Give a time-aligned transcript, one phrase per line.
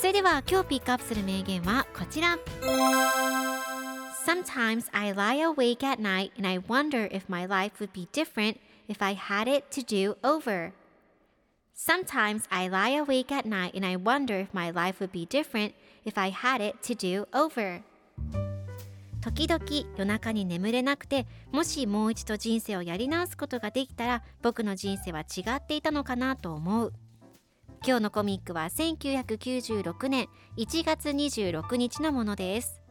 [0.00, 2.38] それでは今日ピックアップする名言はこちら
[4.26, 8.56] Sometimes I lie awake at night and I wonder if my life would be different
[8.88, 10.72] if I had it to do over
[11.76, 15.74] Sometimes I lie awake at night and I wonder if my life would be different
[16.06, 17.82] if I had it to do over
[19.20, 19.62] 時々
[19.98, 26.94] 夜中に眠れなくてもしもう一度人生をやり直すことができたら僕の人生は違っていたのかなと思う
[27.82, 30.28] 今日のコミックは1996年
[30.58, 32.82] 1月26日のものです。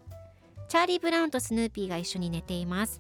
[0.67, 2.99] チャーリー・ブラウンとスヌーピーが一緒に寝ています。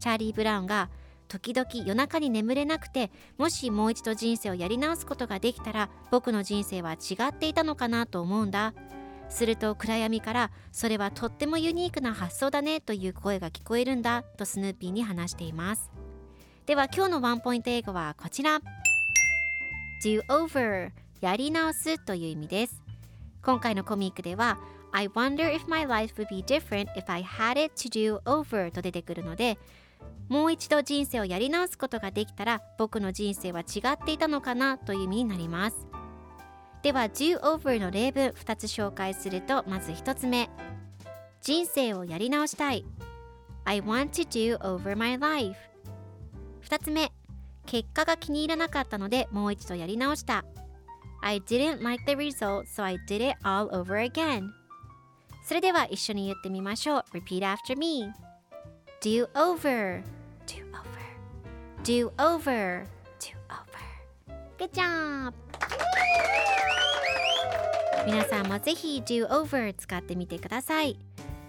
[0.00, 0.88] チャーリー・ブラウンが
[1.28, 8.72] 時々夜中に眠れなくてもしもう一度人生をやり直すことができたら僕の人生は違っていたのかなと思うんだ。
[9.28, 15.90] すると暗闇からそれはとってもユニークな発想だねという声が聞こえるんだとスヌーピーに話しています。
[16.64, 18.60] では今日のワンポイント英語はこちら。
[20.02, 21.05] Do over.
[21.20, 22.82] やり直すという意味です。
[23.42, 24.58] 今回のコミックでは
[24.92, 28.70] I wonder if my life would be different if I had it to do over
[28.70, 29.58] と出てくるので
[30.28, 35.86] もう一度人生をやり直すことができたら僕の人生は違っていたのかなという意味になります。
[36.82, 40.50] では do over の例文2つ紹介するとまず1つ目。
[41.40, 42.84] 人生をやり直したい。
[43.64, 45.56] I want to do over my life
[46.68, 47.12] 2つ目。
[47.66, 50.44] 結果が気に入らなかったのでもう一度やり直した。
[51.22, 54.50] I didn't like the result so I did it all over again
[55.44, 58.12] それでは一緒に言ってみましょう Repeat after me
[59.00, 60.02] Do over
[60.46, 60.82] Do over
[61.84, 62.84] Do over
[63.20, 63.76] Do over
[64.58, 65.32] Good job!
[68.06, 70.98] 皆さんもぜひ Do over 使ってみてください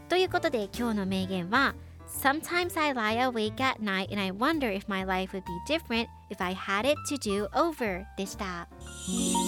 [0.10, 1.76] ということで今日の名言は
[2.07, 6.09] Sometimes I lie awake at night and I wonder if my life would be different
[6.31, 8.69] if I had it to do over でした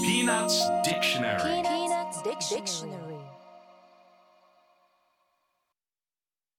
[0.03, 3.08] Peanuts Dictionary Peanuts Dictionary